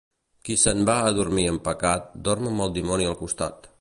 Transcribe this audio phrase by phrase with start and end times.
[0.47, 3.69] Qui se'n va a dormir amb pecat dorm amb el dimoni al costat.